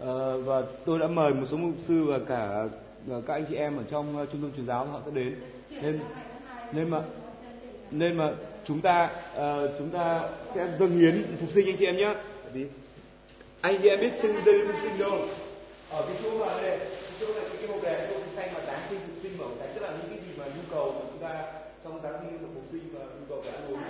À, 0.00 0.12
và 0.44 0.62
tôi 0.84 0.98
đã 0.98 1.06
mời 1.06 1.34
một 1.34 1.46
số 1.50 1.56
mục 1.56 1.74
sư 1.88 2.04
và 2.04 2.18
cả 2.28 2.64
và 3.06 3.20
các 3.26 3.34
anh 3.34 3.44
chị 3.48 3.54
em 3.54 3.76
ở 3.76 3.82
trong 3.90 4.18
ờ, 4.18 4.26
trung 4.26 4.42
tâm 4.42 4.50
truyền 4.56 4.66
giáo 4.66 4.84
họ 4.86 5.00
sẽ 5.04 5.10
đến. 5.14 5.34
Nên 5.82 6.00
nên 6.72 6.90
mà 6.90 7.02
nên 7.90 8.16
mà 8.16 8.32
chúng 8.64 8.80
ta 8.80 9.10
uh, 9.32 9.70
chúng 9.78 9.90
ta 9.90 10.28
sẽ 10.54 10.68
dâng 10.78 10.98
hiến 10.98 11.36
phục 11.40 11.48
sinh 11.54 11.66
anh 11.66 11.76
chị 11.76 11.86
em 11.86 11.96
nhé 11.96 12.14
anh 13.60 13.78
chị 13.82 13.88
em 13.88 14.00
biết 14.00 14.12
sinh 14.22 14.36
dâng 14.46 14.66
phục 14.66 14.76
sinh 14.82 14.98
đâu. 14.98 15.18
Ở 15.90 16.04
cái 16.06 16.16
chỗ 16.22 16.38
mà 16.38 16.62
đây 16.62 16.78
cái 16.78 16.88
chỗ 17.20 17.26
này 17.26 17.44
cái, 17.48 17.56
cái 17.58 17.66
hộp 17.68 17.82
đèn 17.82 17.94
cái 18.10 18.22
xanh 18.36 18.54
mà 18.54 18.60
đáng 18.66 18.80
sinh 18.90 18.98
phục 19.06 19.16
sinh 19.22 19.38
mà 19.38 19.44
cái 19.58 19.68
tức 19.74 19.80
là 19.80 19.90
những 20.10 20.13
mà 20.44 20.50
nhu 20.56 20.62
cầu 20.70 20.92
của 20.92 21.04
chúng 21.10 21.18
ta 21.18 21.52
trong 21.84 22.02
giáng 22.02 22.20
sinh 22.22 22.38
phục 22.54 22.62
sinh 22.72 22.88
và 22.92 23.04
nhu 23.04 23.26
cầu 23.28 23.40
về 23.40 23.50
ăn 23.50 23.66
uống. 23.68 23.80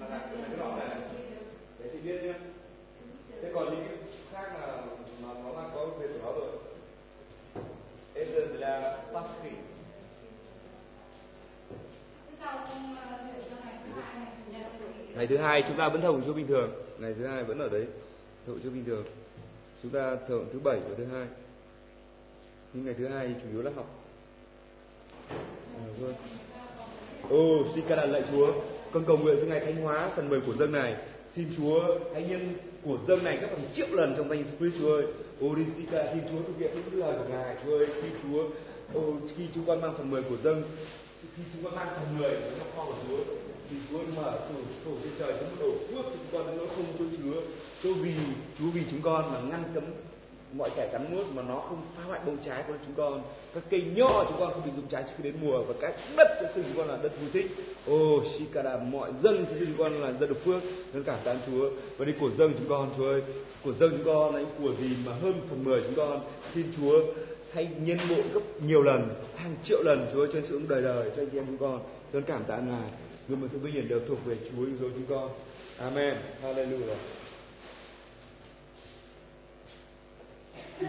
Mà 0.00 0.08
là 0.08 0.18
cái 0.18 0.58
đó 0.58 0.76
này 0.76 1.00
để 1.78 1.90
chị 1.92 1.98
biết 1.98 2.22
nhé. 2.22 2.34
Thế 3.42 3.50
còn 3.54 3.64
những 3.64 3.84
cái 3.88 3.96
khác 4.32 4.60
là 4.60 4.82
mà 5.22 5.28
nó 5.44 5.62
đang 5.62 5.70
có 5.74 5.86
về 5.86 6.08
của 6.08 6.18
nó 6.24 6.32
rồi. 6.32 6.50
Eden 8.14 8.48
là 8.48 8.98
Pascal 9.12 9.52
ngày 15.14 15.26
thứ 15.26 15.36
hai 15.36 15.64
chúng 15.68 15.76
ta 15.76 15.88
vẫn 15.88 16.00
thờ 16.00 16.12
chúa 16.26 16.32
bình 16.32 16.46
thường. 16.46 16.70
Ngày 16.98 17.14
thứ 17.18 17.26
hai 17.26 17.44
vẫn 17.44 17.58
ở 17.58 17.68
đấy 17.68 17.86
thờ 18.46 18.52
chúa 18.62 18.70
bình 18.70 18.84
thường. 18.84 19.04
Chúng 19.82 19.92
ta 19.92 20.16
thờ 20.28 20.40
thứ 20.52 20.58
bảy 20.64 20.80
và 20.88 20.94
thứ 20.98 21.04
hai. 21.04 21.26
Nhưng 22.72 22.84
ngày 22.84 22.94
thứ 22.98 23.08
hai 23.08 23.34
chủ 23.42 23.48
yếu 23.50 23.62
là 23.62 23.70
học 23.76 23.99
à, 26.00 26.12
vâng 27.28 27.64
xin 27.74 27.84
ca 27.88 27.96
lạy 27.96 28.22
chúa 28.32 28.52
con 28.92 29.04
cầu 29.04 29.18
nguyện 29.18 29.36
cho 29.40 29.46
ngày 29.46 29.60
thánh 29.60 29.76
hóa 29.76 30.10
phần 30.16 30.28
mười 30.28 30.40
của 30.40 30.54
dân 30.54 30.72
này. 30.72 30.96
Xin 31.34 31.48
chúa 31.56 31.80
hãy 32.14 32.22
nhân 32.22 32.54
của 32.84 32.98
dân 33.08 33.24
này 33.24 33.36
gấp 33.36 33.48
hàng 33.50 33.68
triệu 33.74 33.86
lần 33.90 34.14
trong 34.16 34.28
danh 34.28 34.44
Christ 34.58 34.74
chúa 34.78 34.94
ơi. 34.94 35.04
Ô 35.40 35.54
đi 35.54 35.62
xin 35.76 35.86
ca 35.90 36.14
xin 36.14 36.22
chúa 36.30 36.42
thực 36.46 36.58
hiện 36.58 36.70
những 36.74 37.00
lời 37.00 37.14
của 37.18 37.24
ngài 37.30 37.56
chúa 37.64 37.78
ơi. 37.78 37.86
Khi 38.02 38.08
chúa 38.22 38.42
ô 38.94 39.14
khi 39.36 39.44
chúng 39.54 39.64
con 39.66 39.80
mang 39.80 39.94
phần 39.98 40.10
mười 40.10 40.22
của 40.22 40.36
dân 40.44 40.62
khi 41.36 41.42
chúng 41.52 41.64
con 41.64 41.74
mang 41.74 41.88
phần 41.96 42.18
mười 42.18 42.30
của 42.30 42.50
trong 42.58 42.68
kho 42.76 42.84
của 42.84 42.94
chúa 43.08 43.34
thì 43.70 43.76
Chúa 43.90 43.98
mở 44.16 44.38
sổ 44.48 44.54
sổ 44.84 44.90
trên 45.02 45.12
trời 45.18 45.34
chúng 45.40 45.58
đổ 45.60 45.72
phước 45.78 46.04
cho 46.04 46.10
chúng 46.10 46.32
con 46.32 46.58
nó 46.58 46.64
không 46.76 46.84
chỗ 46.98 47.04
chứa. 47.18 47.40
Chúa 47.82 47.94
vì 47.94 48.14
Chúa 48.58 48.70
vì 48.70 48.82
chúng 48.90 49.00
con 49.02 49.32
mà 49.32 49.40
ngăn 49.40 49.64
cấm 49.74 49.84
mọi 50.52 50.70
kẻ 50.76 50.88
cắn 50.92 51.16
nuốt 51.16 51.26
mà 51.34 51.42
nó 51.42 51.54
không 51.68 51.82
phá 51.96 52.02
hoại 52.04 52.20
bông 52.26 52.36
trái 52.46 52.64
của 52.68 52.74
chúng 52.86 52.94
con. 52.94 53.22
Các 53.54 53.62
cây 53.70 53.82
nho 53.96 54.24
chúng 54.28 54.38
con 54.40 54.52
không 54.52 54.62
bị 54.64 54.70
dùng 54.76 54.86
trái 54.86 55.02
trước 55.02 55.12
khi 55.16 55.24
đến 55.24 55.34
mùa. 55.42 55.62
Và 55.62 55.74
các 55.80 55.94
đất 56.16 56.28
sẽ 56.40 56.48
xưng 56.54 56.64
chúng 56.64 56.76
con 56.76 56.88
là 56.88 56.98
đất 57.02 57.12
vui 57.20 57.30
thích. 57.32 57.46
Ô 57.86 58.16
oh, 58.16 58.22
shikara 58.38 58.76
mọi 58.76 59.12
dân 59.22 59.46
sẽ 59.48 59.56
xưng 59.56 59.68
chúng 59.68 59.78
con 59.78 60.02
là 60.02 60.12
dân 60.12 60.28
được 60.28 60.44
phước. 60.44 60.62
Nên 60.92 61.04
cảm 61.04 61.18
tạ 61.24 61.34
chúa. 61.46 61.70
Và 61.96 62.04
đi 62.04 62.12
của 62.20 62.30
dân 62.30 62.52
chúng 62.58 62.68
con 62.68 62.90
chúa 62.96 63.06
ơi. 63.06 63.22
Của 63.64 63.72
dân 63.72 63.90
chúng 63.90 64.04
con 64.04 64.34
là 64.34 64.42
của 64.62 64.72
gì 64.80 64.96
mà 65.06 65.12
hơn 65.12 65.34
phần 65.50 65.64
mười 65.64 65.80
chúng 65.80 65.94
con. 65.94 66.20
Xin 66.54 66.66
chúa 66.76 67.02
hãy 67.52 67.68
nhân 67.80 67.98
bộ 68.08 68.16
gấp 68.34 68.40
nhiều 68.66 68.82
lần 68.82 69.08
hàng 69.36 69.56
triệu 69.64 69.82
lần 69.82 70.06
chúa 70.12 70.26
cho 70.32 70.40
sự 70.48 70.60
đời 70.68 70.82
đời 70.82 71.10
cho 71.16 71.22
anh 71.22 71.36
em 71.36 71.44
chúng 71.46 71.58
con. 71.58 71.80
Con 72.12 72.22
cảm 72.22 72.44
tạ 72.44 72.56
ngài. 72.56 72.90
Người 73.28 73.36
mà 73.36 73.48
sự 73.52 73.58
vinh 73.58 73.74
hiển 73.74 73.88
đều 73.88 74.00
thuộc 74.08 74.18
về 74.24 74.36
chúa 74.50 74.64
chúng 74.80 75.06
con. 75.08 75.30
Amen. 75.78 76.14
Hallelujah. 76.42 77.19
Chúa 80.80 80.88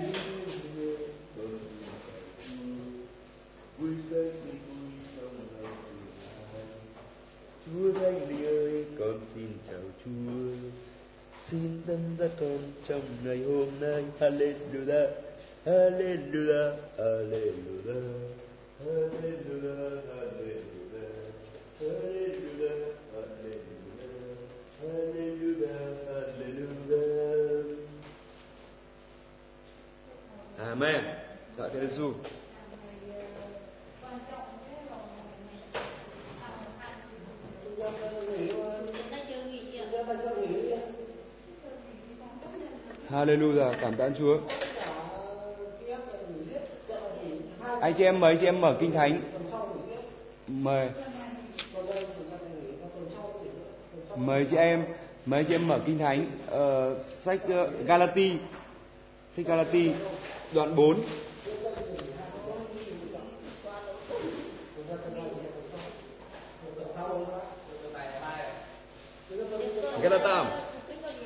thánh 7.93 8.29
linh 8.29 8.45
ơi 8.45 8.85
con 8.99 9.19
xin 9.35 9.47
chào 9.67 9.81
Chúa. 10.05 10.51
Xin 11.49 11.81
tân 11.87 11.99
ra 12.17 12.27
con 12.39 12.57
trong 12.87 13.01
ngày 13.23 13.43
hôm 13.43 13.67
nay. 13.79 14.05
Hallelujah. 14.19 15.09
Hallelujah. 15.65 16.73
Hallelujah. 16.97 18.03
Hallelujah. 18.79 20.03
Hallelujah. 20.07 20.60
Amen. 30.81 31.03
Dạ 31.57 31.65
thưa 31.73 31.79
Giêsu. 31.79 32.13
Hallelujah, 43.09 43.75
cảm 43.81 43.95
tạ 43.95 44.09
Chúa. 44.17 44.37
Anh 47.81 47.93
chị 47.97 48.03
em 48.03 48.19
mời 48.19 48.33
anh 48.33 48.37
chị 48.41 48.45
em 48.45 48.61
mở 48.61 48.77
kinh 48.79 48.91
thánh. 48.91 49.21
Mời. 50.47 50.89
Mời 54.15 54.47
chị 54.51 54.57
em, 54.57 54.83
mời 55.25 55.43
chị 55.43 55.55
em 55.55 55.67
mở 55.67 55.79
kinh 55.85 55.97
thánh 55.97 56.25
uh, 56.47 57.01
sách 57.23 57.39
uh, 57.45 57.85
Galati. 57.87 58.37
Sách 59.35 59.45
Galati 59.45 59.91
đoạn 60.53 60.75
4 60.75 61.03
Galatam 70.01 70.47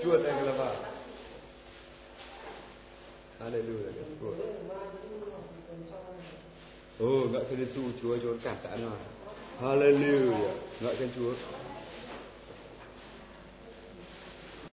dua 0.04 0.18
tay 0.24 0.34
Galava 0.34 0.76
Hallelujah 3.40 3.94
Chúa 4.20 4.32
Oh 7.04 7.32
ngợi 7.32 7.44
khen 7.50 7.68
Chúa, 7.76 7.82
Chúa 8.02 8.18
Chúa 8.18 8.34
cảm 8.44 8.56
tạ 8.64 8.70
ngài 8.70 9.16
Hallelujah. 9.62 10.56
Ngợi 10.82 10.96
khen 10.96 11.10
Chúa. 11.16 11.34